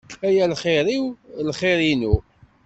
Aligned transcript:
A 0.27 0.29
lxir-iw 0.51 1.03
lxir-inu. 1.47 2.15